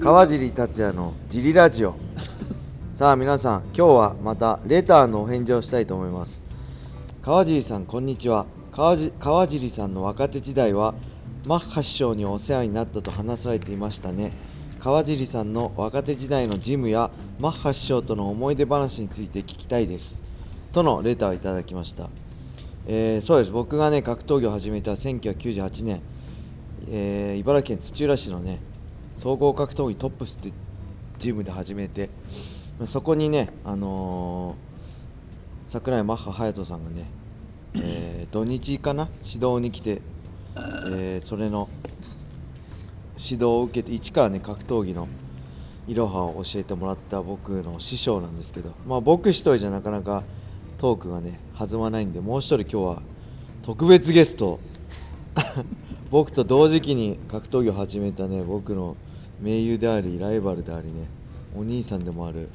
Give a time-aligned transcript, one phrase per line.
[0.00, 1.96] 川尻達也のジリラジオ。
[2.92, 6.46] さあ皆さん今日はまたレターのお返事をしたいと思います。
[7.20, 8.46] 川尻さんこんにちは。
[8.70, 10.94] 川川尻さんの若手時代は
[11.48, 14.30] マッハ師匠にお世話になったと話されていましたね。
[14.78, 17.10] 川尻さんの若手時代のジムや
[17.40, 20.22] マッハ師匠との思い出話について聞きたいです。
[20.70, 22.08] とのレターをいただきました。
[22.86, 23.50] えーそうです。
[23.50, 26.00] 僕がね格闘技を始めた1998年、
[26.88, 28.60] えー茨城県土浦市のね
[29.16, 30.52] 総合格闘技トップスって
[31.18, 32.10] ジムで始めて
[32.86, 34.72] そこにねあのー
[35.66, 37.06] 桜井マッハ隼人さんがね、
[37.76, 39.08] えー土日かな？
[39.24, 40.02] 指導に来て、
[40.88, 41.68] えーそれの
[43.16, 45.06] 指導を受けて一からね格闘技の
[45.86, 50.24] いろはを教えてもらった僕の師匠なんですけどまあ僕一人じゃなかなか
[50.78, 53.02] トークがね弾まないんでもう一人今日は
[53.62, 54.58] 特別ゲスト
[56.12, 58.96] 僕と同時期に格闘技を始めたね僕の
[59.40, 61.08] 盟友でありライバルでありね
[61.56, 62.50] お兄さんでもある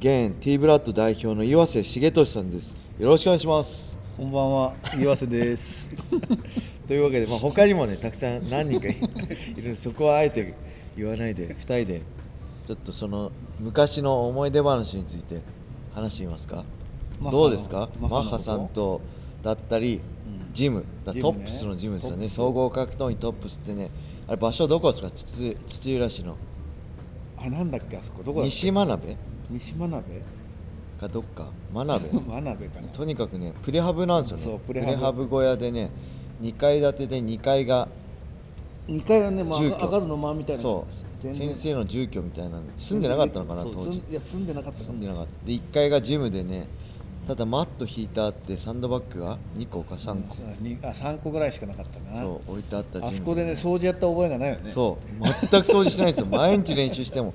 [0.00, 2.76] 現 T ブラッド代表の岩瀬重俊さんです。
[2.98, 3.98] よろしくお願いします。
[4.16, 5.90] こんばんは、岩瀬です。
[6.86, 8.92] というわけで、まあ、他にもねたくさん何人かい
[9.58, 9.74] いる。
[9.74, 10.54] そこはあえて
[10.96, 12.02] 言わないで2人で
[12.68, 15.40] ちょっとその昔の思い出話について
[15.94, 16.64] 話してみますか。
[17.32, 17.88] どうですか？
[18.00, 19.00] マッハさんと
[19.42, 20.00] だったり、
[20.58, 20.84] ジム。
[21.04, 22.28] だトップスのジムですよね。
[22.28, 23.90] 総合格闘技トップスってね
[24.26, 25.10] あれ場所どこですか？
[25.10, 26.36] 土土浦市の。
[27.38, 28.50] あ、なんだっけ、あそこ、どこだっけ？
[28.50, 29.16] 西真鍋？
[29.50, 30.02] 西真鍋？
[31.00, 31.46] かどっか？
[31.72, 32.08] 真鍋？
[32.10, 32.88] 真鍋かな。
[32.88, 34.42] とにかくねプレハブなんですよね。
[34.42, 35.28] そうプレハブ。
[35.28, 35.90] 小屋でね
[36.42, 37.88] 2階建てで2階が
[38.88, 40.00] 二階はね、まあ、住居。
[40.08, 40.62] の間みたいな。
[40.62, 40.92] そう。
[41.32, 43.98] 先生の住居みたいなの住んでなかったのかな当時。
[44.10, 45.00] いや、住んでなかった住ん。
[45.00, 45.46] でなかった。
[45.46, 46.66] で1階がジムでね
[47.28, 52.22] ただマット引いてあってサンドバッグが2個か3個、そうにあ、三個ぐらいしかなかったな。
[52.22, 54.70] そう置いてあったあそこでね、掃除やった覚えがないよね。
[54.70, 57.34] そう全く掃除しないんですよ毎日練習しても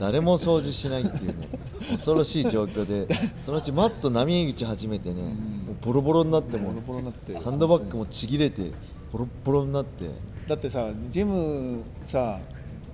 [0.00, 1.46] 誰も掃除しないっていうね
[1.92, 3.06] 恐ろしい状況で
[3.42, 7.38] そのうちマット波打ち始めてねもうボロボロになってもボロボロになって。
[7.38, 8.70] サンドバッグもちぎれて
[9.12, 10.08] ボロッボロになって
[10.48, 12.40] だってさ、ジムさ、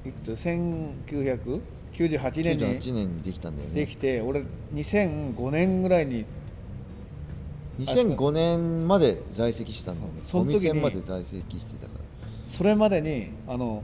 [0.05, 1.63] いくつ、千九百
[1.93, 6.25] 九十八年に98年にできたんだよねできて、俺二千五年ぐらいに。
[7.85, 10.61] 2005年まで在籍したんだよねおその時に。
[10.61, 12.01] 店まで在籍してたから。
[12.47, 13.83] それまでにあの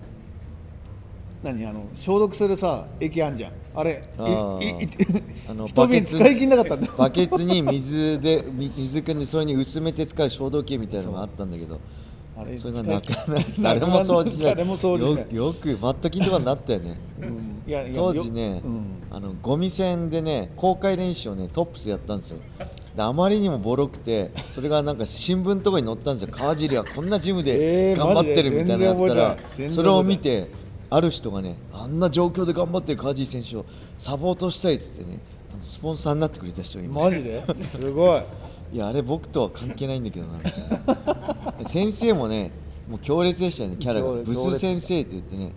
[1.43, 3.53] 何あの消毒するさ液あんじゃん。
[3.75, 4.59] あれあの
[5.67, 6.89] 一瓶使い切んなかったんだ。
[6.97, 11.79] バケツに水でみ水汲んでそれに薄めて使う消毒液みたいなのがあったんだけど。
[12.39, 14.55] あれそれがなくな使い切誰も掃除しない。
[14.57, 15.35] 誰も掃除しない。
[15.35, 16.99] よよくマットキンとかになったよね。
[17.23, 17.63] うん。
[17.67, 18.85] いや当時ね、ようん。
[19.11, 22.39] あのゴミ戦でね公開練習をねトップスやったんですよ。
[22.59, 22.67] で
[23.05, 26.29] あまりにもボロくてそれがなんか新聞とかに載ったんですよ。
[26.33, 30.47] 川尻はこんなジムでえー頑張ってるみたいなのあったら、それを見て
[30.89, 33.67] ある人がねあんな状況で頑張ってる川尻選手を
[33.99, 35.19] サポートしたいっつってね
[35.61, 37.41] スポンサーになってくれた人がいまマジで？
[37.57, 38.23] すごい。
[38.73, 40.39] いやあれ僕とは関係ないんだけどな。
[41.69, 42.51] 先生もね
[42.89, 44.11] もう強烈でしたよねキャラが。
[44.25, 45.53] ブス先生って言ってね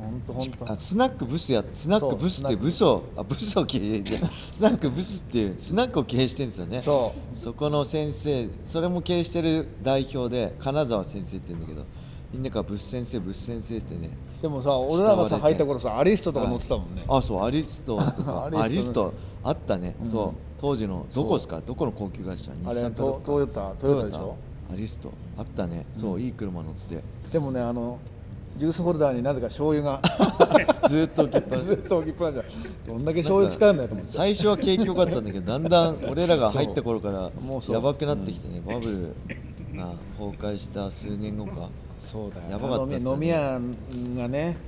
[0.00, 0.72] 本当本当。
[0.72, 6.80] あスナックブスやスナックブスってブスをあブスを経営でスナックブスっていうスナックを経営してるんですよね。
[6.80, 11.84] そそこの先生それも経営してる代表で金沢先生って言うんだけど
[12.32, 14.08] みんなからブス先生ブス先生ってね
[14.40, 17.04] でもさ俺らがさ入った頃さアリストとか乗ってたもんね。
[17.08, 18.48] あそうアリストとか。
[18.54, 19.12] ア アリスト
[19.42, 20.32] あったね、そう。
[20.60, 21.60] 当時のどこですか？
[21.66, 22.50] どこの高級会社？
[22.52, 23.24] 日産かどっか。
[23.24, 24.36] トトヨタトヨタでしょ。
[24.72, 25.10] アリスト。
[25.38, 25.86] あったね。
[25.98, 27.02] そう、いい車乗って。
[27.32, 27.98] でもねあの
[28.60, 30.02] ジュースホルダーになぜか醤油が。
[30.86, 31.64] ずーっと置きっぱなし。
[31.64, 32.42] ずっと置きっぱなしだ。
[32.92, 39.14] どんだけ醤油使うんだよと思って最初は景気良かったんだけどだんだん俺らが入った頃から もうやばくなってきてね、バブル
[39.78, 39.86] が
[40.18, 41.70] 崩壊した数年後か。
[41.98, 43.14] そうだよやばかったっすよね。
[43.14, 43.60] 飲み屋
[44.22, 44.58] がね。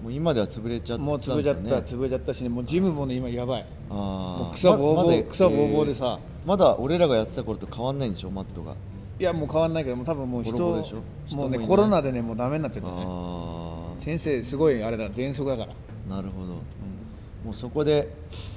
[0.00, 2.48] もう今では潰れちゃったんもう潰れちゃった、潰れちゃったしね。
[2.50, 3.66] もうジムもね今やばい。
[3.90, 3.96] あー。
[3.96, 8.72] もう草ぼうぼう、ままだ草ぼうぼうでさ、えーまだ俺らがやってた頃と変わんないんでしょマットが
[9.20, 12.92] いやもう変わんないけどもう多分もう人ボロボロでしもうねもいないコロナでねもうダメになっててね。
[12.96, 15.72] あ先生すごいあれだ喘息だから。
[15.72, 16.54] あなるほど、
[17.44, 18.08] もうそこで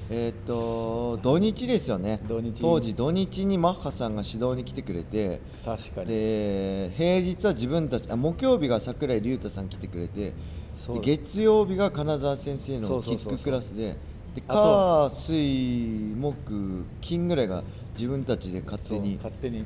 [0.09, 2.21] えーっと土日ですよね。
[2.25, 2.61] 土日。
[2.61, 6.07] 当時土日にマッハさんが指導に来てくれて確かに。
[6.07, 10.31] で平日は自分たちあ木曜日が櫻井隆太さん来てくれて
[10.73, 10.95] そう。
[10.95, 13.33] で月曜日が金沢先生のそうそうそうそう。
[13.33, 13.95] キッククラスで
[14.33, 17.63] であと火水木金ぐらいが
[17.93, 19.65] 自分たちで勝そう手に勝手に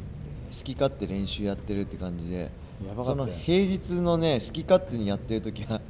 [0.57, 2.49] 好き勝手練習やってるって感じで
[3.03, 5.81] その平日のね好き勝手にやってる時は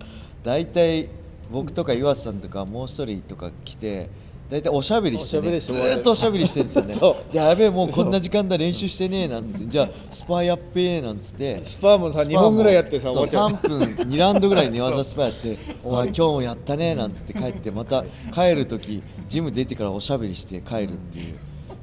[0.44, 1.10] 大体
[1.52, 4.10] 僕とか岩瀬さんとかもう一人とか来て
[4.50, 7.20] 大体おしゃべりしてねずーっとおしゃべりしてるんですよね。
[7.36, 13.66] やべえもうこんな時間だ練習してねえなんつってじゃあスパやっべえなんつってスパーもさスパ2本ぐらいやってさそう終わっち。
[13.66, 21.36] ゃう3分2ラウンドぐらい寝技スパやってあ今日もやったねなんつって帰ってまた帰る時ジム出てからおしゃべりして帰るっていう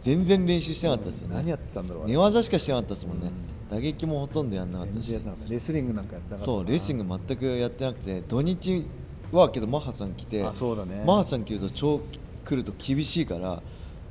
[0.05, 1.37] 全然練習してなかったですよね。
[1.37, 2.07] 何やってたんだろう。
[2.07, 3.31] 寝技しかしてなかったですもんね。
[3.71, 5.19] 打撃もほとんどやんなかったし。
[5.49, 8.85] レスリングなんかやってなかったそうレーシング全くやってなくて土日
[9.33, 11.03] はけどマッハさん来てあそうだね。
[11.07, 12.03] マッハさん来ると超
[12.45, 13.63] 来ると厳しいから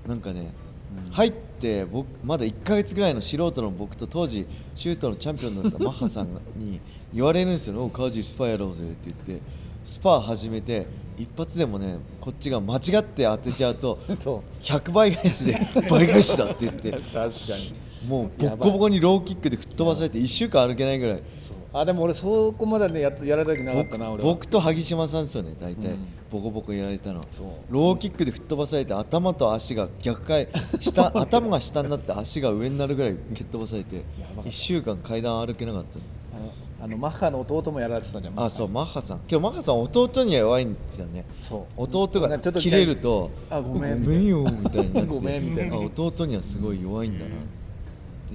[0.08, 0.52] なんかね、
[1.12, 6.82] 入って僕まだ1ヶ月ぐらいの素人の僕と当時シュートのチャンピオンだったマッハさんに
[7.14, 9.46] 言われるんですよ「おう川尻スパやろうぜ」って言って
[9.84, 10.86] スパ始めて
[11.18, 14.64] 一発でもねこっちが間違って当てちゃうと そう。
[14.64, 15.60] 100倍返しで
[15.90, 16.92] 倍返しだって言って。
[17.12, 17.84] 確かに。
[18.08, 21.20] もうボッコボコにローキックで吹っ飛ばされて1週間歩けないぐらい。
[21.76, 24.30] あでも俺そこまでねやっやられた時なかったな俺は。
[24.30, 25.96] 僕と萩島さんですよね大体、
[26.32, 27.22] ボコボコやられたの。
[27.70, 30.48] ローキックで吹っ飛ばされて頭と足が逆回
[30.80, 34.04] 下 頭が下になって足が上になるぐらい蹴っ飛ばされて
[34.44, 36.20] 1週間階段歩けなかったです
[36.84, 39.20] あのマッハの弟もやられてたじゃんあそうマッハさん。
[39.22, 41.24] けどマッハさん弟には弱いんですよね。
[41.42, 41.84] そう。
[41.84, 45.08] 弟がちょっと切れるとあごめんごめんよみたいになって。
[45.16, 45.78] ごめんみたいな。
[45.78, 47.36] あ弟にはすごい弱いんだな、で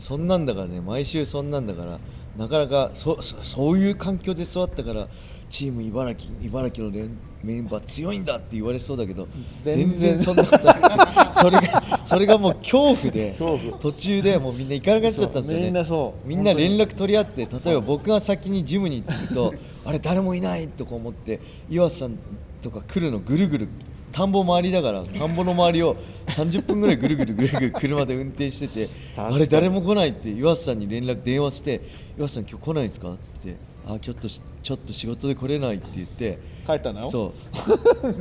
[0.00, 1.98] そんなんだからね毎週そんなんだから
[2.36, 5.08] なかなかそそそういう環境で育ったから
[5.48, 9.26] チーム茨城茨城の連メンバー強いんだって言われそうだけど
[9.62, 10.76] 全全然然そんなことない。
[11.32, 13.36] それがそれがもう恐怖で
[13.80, 15.66] 途中でもうみんな行かなくなっちゃったんですよね。
[15.66, 16.28] みんなそう。
[16.28, 19.54] みんな連絡取り合って例えば僕が先にジムに着くと
[19.84, 21.38] あれ誰もいないとか思って
[21.70, 22.18] 岩瀬さん
[22.60, 23.68] とか来るのぐるぐる
[24.12, 25.94] 田んぼ周りだから田んぼの周りを
[26.26, 31.80] 30分ぐらいぐるぐるぐるぐる車で運転しててあれ誰も来ないって岩瀬さんに連絡電話して
[32.16, 33.12] 岩瀬さん今日来ないんですか？
[33.12, 33.56] っつって
[33.86, 37.10] あちょっとしちょっと仕事で来れないって言って帰ったの？
[37.10, 37.32] そ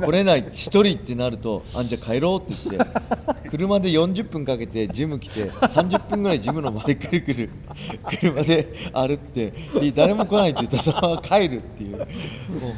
[0.02, 2.86] 来れない一人ってなるとあじゃあ帰ろうって言っ
[3.42, 7.50] て車で40分かけてジム来て30分ぐらいジムの周りくるくる
[8.18, 11.98] 車で歩ってで誰も来ないって言ったらそのまま帰るっていう。
[11.98, 12.06] もう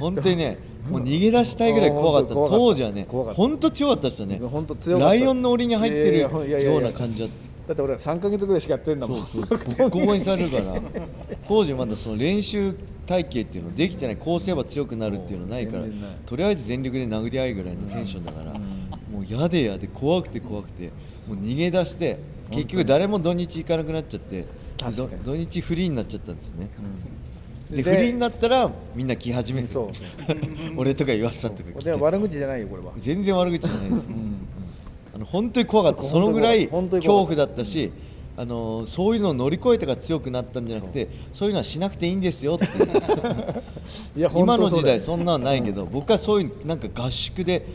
[0.00, 0.58] 本当にね
[0.90, 2.34] もう逃げ出したいぐらい怖かった。
[2.34, 4.40] 当当時はね本当強かったですよね。
[4.98, 7.50] ライオンの檻に入ってるような感じだった。
[7.68, 9.16] だって俺3か月ぐらいしかやってんだもん。
[9.16, 10.80] そうそうボッコボコにされるから。
[11.46, 12.74] 当時まだその練習
[13.10, 15.84] 体系っていうのできてないこうすれば強くなるっていうのないから
[16.24, 20.90] とりあえず全力で殴り合いぐらいのテンションだから、もう嫌で嫌で怖くて怖くて
[21.26, 22.18] もう逃げ出して
[22.52, 24.44] 結局誰も土日行かなくなっちゃって
[25.24, 26.70] 土日フリーになっちゃったんですよね、
[27.70, 29.68] ででフリーになったらみんな来始めて
[30.76, 31.92] 俺とか岩瀬さんとか来て。
[31.92, 32.92] 悪口じゃないよこれは。
[32.96, 34.46] 全然悪口じゃないです、うん。
[35.14, 36.02] あの本当に怖かった。
[36.02, 37.92] そのぐらい恐怖だったし、
[38.40, 41.48] あのそういうのを乗り越えたから強くなったんじゃなくてそう。
[41.48, 42.64] いうのはしなくていいんですよって
[44.18, 47.66] い や今の時代そんなのないけど、僕はそういうなんか合宿で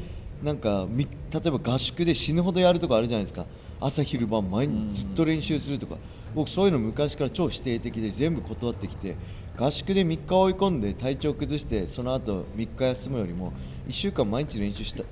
[0.44, 3.46] なんかみ例えば合宿で死ぬほどやるとかあるじゃないですか。
[3.80, 5.98] 朝昼晩毎日ずっと練習するとか、
[6.34, 9.16] 僕そういうの昔から超否定的で全部断ってきて
[9.58, 13.54] 合宿で3日追い込んで体調崩してその後3日休むよりも
[13.88, 15.04] 1週間毎日練習した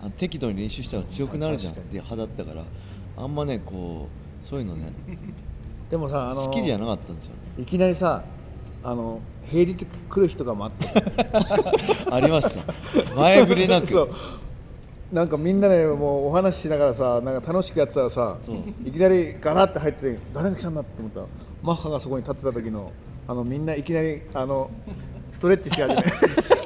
[0.00, 2.64] あの適度に練習したら強くなるじゃんって派だったから
[3.18, 4.92] あんまねこうそういうのね。
[5.90, 7.62] でもさあの好きじゃなかったんですよね。
[7.62, 8.22] いきなりさ
[8.82, 9.20] あの
[9.50, 10.86] 平日来る日とかもあって
[12.12, 12.64] ありました。
[13.16, 13.86] 前触れなく。
[13.86, 14.10] そう。
[15.12, 18.36] なんかみんなでもうお話ししながらさなんか楽しくやってたらさ
[18.84, 21.20] いきなりガラッて入って誰が来たんだって思った。
[21.20, 21.26] ら
[21.62, 22.92] マッハがそこに立ってた時の
[23.26, 24.70] あのみんないきなりあの
[25.32, 26.57] ストレッチし始め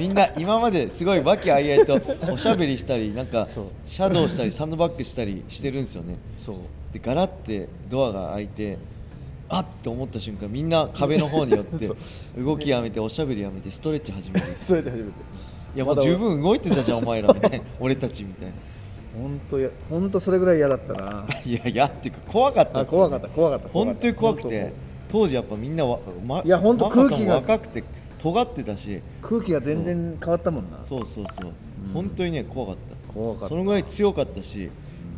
[0.00, 1.94] みんな今まですごい和気あいあいと
[2.32, 6.16] おしゃべりしたりなんかシャドウしたりサンドバッグしたりしてるんですよね。
[6.38, 6.56] そう。
[6.92, 8.78] でガラッてドアが開いて
[9.48, 11.90] あっって思った瞬間みんな壁の方に寄って
[12.40, 14.46] 動きやめておしゃべりやめてストレッチ始める。
[14.50, 15.12] ストレッチ始めて。
[15.76, 17.60] いやもう十分動いてたじゃんお前らみたいな。
[17.78, 18.52] 俺たちみたいな。
[19.16, 21.26] 本当や本当それぐらい嫌だったな。
[21.44, 24.72] いやいやっていうか怖かった怖かった怖かった本当に怖くて本
[25.08, 27.84] 当時やっぱみんなわ、ま、いや本当空気が若くて
[28.24, 29.02] 尖ってたし。
[29.20, 30.82] 当空気が全然変わったもんな。
[30.82, 31.52] そうそうそう、
[31.92, 33.12] 本当にね怖かった。
[33.12, 33.48] 怖かった。
[33.48, 34.70] そのぐらい強かったし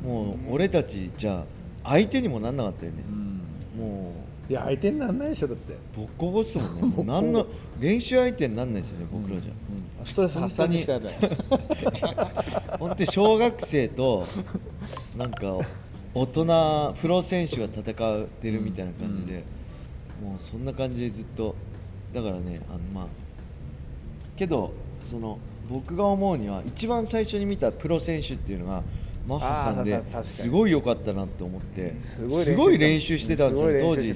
[0.02, 1.44] もう俺たちじゃ
[1.84, 3.04] あ相手にもなんなかったよね、
[3.78, 4.12] も
[4.50, 5.72] いや相手になんないでしょだって。
[5.72, 6.96] うボッコボコっすもんね。
[6.96, 7.46] もう何の
[7.78, 9.52] 練習相手になんないですよね僕らじゃ、
[10.04, 11.14] ストレス発散にしかやらない。
[12.78, 13.06] 本当に。
[13.06, 14.25] 小学生と
[15.16, 15.56] なんか
[16.12, 19.44] 大人プロ選手が戦ってるみたいな感じで、
[20.22, 21.54] もうそんな感じでずっと
[22.16, 23.06] だからねあのまあ
[24.37, 28.82] けどその僕が思うには一番最初に見たプロ選手っていうのが
[29.28, 33.68] マッハさんですごい良かったなって思ってすごい練習してたんですよ。
[33.80, 34.14] 当時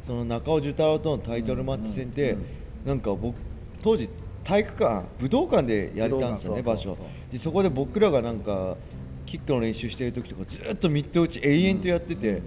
[0.00, 2.36] その中尾寿太郎とのタイトルマッチ戦で、
[2.84, 3.34] なんか僕
[3.82, 4.10] 当時
[4.44, 6.96] 体育館武道館でやれたんですよね場所。
[7.32, 8.76] でそこで僕らがなんか
[9.24, 12.42] キックの練習してる時とかずっとミット打ち永遠とやってて、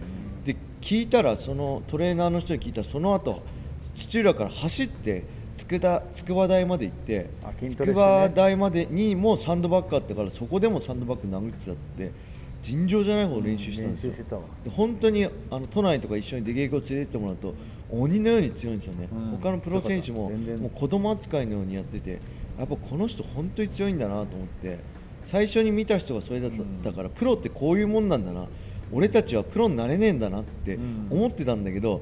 [0.45, 3.41] で聞いたらそのトレーナーの人に聞いたらその後
[3.93, 7.29] 土浦から走って筑田筑波台まで行って
[7.69, 12.11] 筑波台までにもサンドバッグあったからそこでもサンドバッグ殴ってたっつって
[12.61, 17.53] 尋常じゃないほど練習したんですよ、で本当にあの都内とか一緒に出稽古連れてってもらうと
[17.89, 19.19] 鬼のように強いんですよね、うん。
[19.37, 22.19] 他のプロ選手ももう子供扱いのようにやってて
[22.57, 24.79] やっぱこの人本当に強いんだなと思って
[25.23, 26.51] 最初に見た人がそれだっ
[26.83, 28.47] たから、プロってこういうもんなんだな。
[28.93, 30.79] 俺たちはプロになれねえんだなって
[31.09, 32.01] 思ってたんだけど、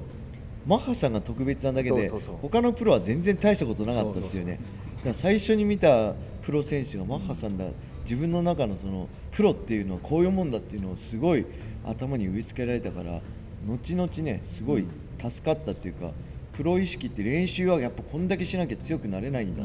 [0.66, 2.10] マッハさんが特別なだけで
[2.42, 4.60] 他のプロは全然大したことなかったっていうね。
[4.98, 7.66] だから最初に見たプロ選手がマッハさんだ
[8.02, 11.46] 自分の中のそのプロっていうのはこういうもんだっていうのをすごい
[11.86, 13.20] 頭に植え付けられたから
[13.68, 16.12] 後々ねすごい助かったっていうか
[16.54, 19.64] プロ意識って練習はやっぱこんだけしなきゃ強くなれないんだ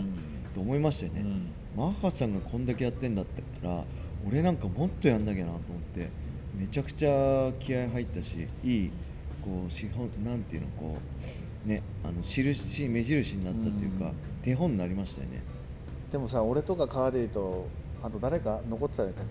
[0.54, 1.30] と思いましたよね、
[1.76, 3.26] マッハさんがこんだけやってんだっ
[3.62, 3.84] たら
[4.26, 6.10] 俺なんかもっとやんなきゃなと思って
[6.56, 8.90] めちゃくちゃ気合入ったしいい
[9.44, 10.98] こう資本なんていうのこ
[11.66, 15.42] うねあの印目印になったっていうか、手本になりましたよね。
[16.10, 17.66] でもさ俺とか川ディと
[18.02, 19.22] あと誰か残ってたんだっけ？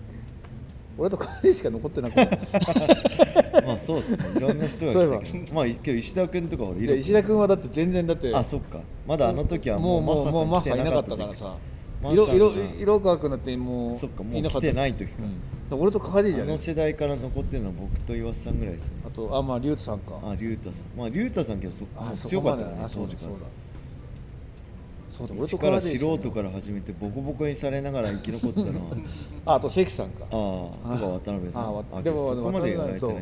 [0.98, 2.28] 俺と川ディしか残ってなくて
[3.66, 4.24] まあそうっすね。
[4.36, 5.54] いろんな人が来たけど。
[5.54, 8.80] まあけど石田君とか俺いる石田君はだって全然だってあそっか。
[9.06, 11.56] まだあの時はももうマッハさん来てなかったたからさ。
[12.02, 19.02] 色色色川君だってもうそっかもう来てない時か、だから俺と川ディじゃねあの世代から残ってるのは僕と岩瀬さんぐらいですね。
[19.06, 20.18] あとあまあ竜斗さんか。
[20.22, 20.98] あ竜太さん。
[20.98, 23.28] まあ竜太さんけどそあそ強かったよね当時から。
[23.32, 23.36] だ
[25.10, 28.96] そうだそうだ俺と一から素人から始めてボコボコにされながら生き残ったのは。
[29.46, 30.24] ああと関さんか。
[30.24, 30.26] あ
[30.84, 31.62] あとか渡辺さん。
[31.62, 33.14] あわあでもそこまでやられてない。
[33.16, 33.20] か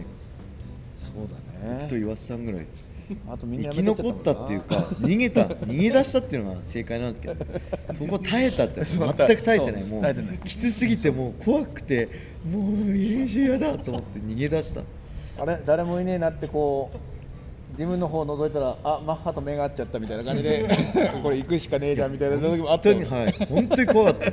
[0.96, 1.28] そう
[1.62, 1.86] だね。
[1.88, 2.87] と岩瀬さんぐらいです
[3.40, 7.36] 生き残ったっていうか逃げた逃げ出したっていうのが正解なんですけど
[7.92, 9.84] そこ耐えたって 全く耐えてない。
[9.84, 10.04] もう
[10.46, 12.08] きつすぎてもう怖くて
[12.50, 14.82] もう練習嫌だと思って逃げ出した。
[15.40, 15.58] あれ？
[15.64, 16.98] 誰もいねえなってこう
[17.72, 20.66] 自分の方覗いたらあマッハと目が合っちゃったみたいな感じで
[21.22, 22.90] これ行くしかねえじゃんみたいな時もあった。
[22.90, 23.32] よ本当にはい。
[23.48, 24.32] 本当に怖かっ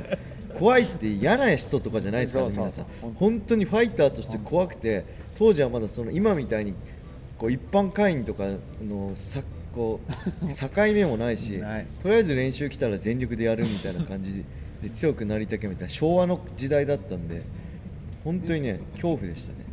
[0.58, 5.04] 怖いって嫌な人とかじゃないですからね皆さん本当にファイターとして怖くて
[5.38, 6.72] 当時はまだその今みたいに
[7.38, 8.44] こう一般会員とか
[8.82, 11.62] のさこう 境目もないし
[12.02, 14.44] とりあえず練習来たら全力でやるみたいな感じ
[14.82, 17.42] で強くなりたけみたいな昭和の時代だったんで
[18.24, 19.66] 本当にね恐怖でしたね。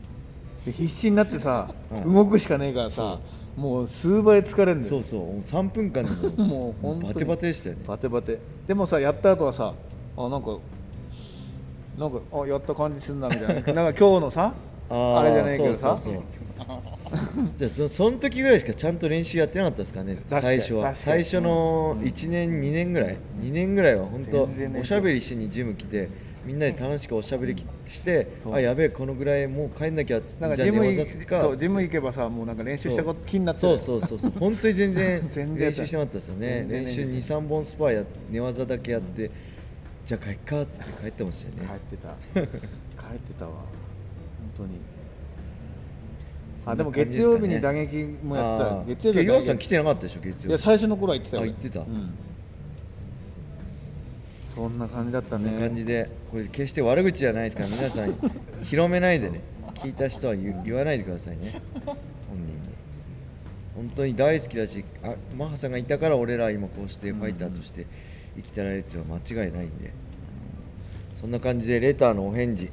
[0.66, 2.14] で必死になってさ、うん。
[2.14, 3.20] 動くしかねえからさ
[3.56, 4.90] もう数倍疲れるんだよ。
[4.90, 7.14] そうそうもう3分間でも もう本当に。
[7.14, 7.82] バテバテでしたよね。
[7.88, 8.40] バテバテ。
[8.68, 9.74] でもさやった後はさ
[10.18, 10.58] あなんか
[11.98, 13.54] なんかあやった感じすんなみたいな。
[13.84, 14.54] なんか今日のさ
[14.90, 15.98] ーあれじゃねえけどさ。
[15.98, 16.24] そうそうそう
[17.58, 20.96] じゃあそその時ぐらいしかちゃんと練習やってなかったですかね最初は。
[20.96, 23.18] 最初の1年2年ぐらい。
[23.40, 26.10] 2年ぐらいは本当おしゃべりしにジム来て
[26.46, 33.80] みんなで楽しくおしゃべりきしてあやべえこのぐらいもう帰んなきゃっつってじゃあ寝なんかそうジム行けばさもうなんか練習したこと気になってそう。
[33.80, 36.66] そうそうそう 本当に全然全然練習してなかったですよね。
[36.68, 39.32] 練習23本スパーや寝技だけやって
[40.06, 41.80] じゃあ帰っかっつって帰ってましたよね。
[41.90, 42.10] 帰ってた。
[43.10, 43.52] 帰ってたわ。
[43.52, 43.68] 本
[44.58, 44.80] 当に
[46.66, 48.84] あでも月曜日に打撃もやってた。
[48.86, 50.48] 月曜日今日岩さん来てなかったでしょ月曜日。
[50.50, 51.44] いや最初の頃は言ってたよ。
[51.44, 51.86] あ言ってた、
[54.56, 56.10] そんな感じだったこんなね感じで。
[56.32, 58.32] これ決して悪口じゃないですから皆さん
[58.64, 59.42] 広めないでね。
[59.76, 61.62] 聞いた人は言言わないでくださいね。
[62.30, 62.60] 本人に。
[63.76, 67.88] 本当に大好きだしあマッハさんがいたから俺ら今こうしてファイターとして
[68.36, 69.92] 生きてられるっていうのは間違いないんで、
[71.16, 72.72] そんな感じでレターのお返事。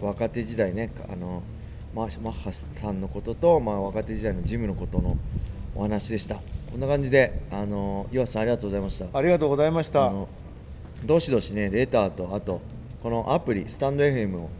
[0.00, 0.90] 若手時代ね。
[1.08, 1.42] あの
[1.94, 5.16] マッマッハさんのことと、まあ、若手時代のジムのことの
[5.74, 6.36] お話でした。
[6.70, 9.18] こんな感じであの岩瀬さんありがとうございました。
[9.18, 10.06] ありがとうございました。
[10.06, 10.28] あの
[11.06, 12.60] どしどしねレターとあと
[13.02, 14.50] このアプリスタンド FM を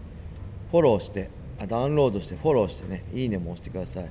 [0.70, 1.28] フォローして
[1.60, 4.04] あダウンロードしてフォローしてねいいねも押してください。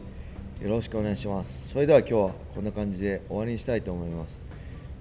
[0.64, 1.70] よろしくお願いします。
[1.70, 4.48] それでは今日はこんな感じで終わりにしたいと思います。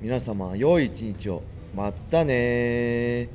[0.00, 1.42] 皆様良い一日を。
[1.75, 3.28] またねー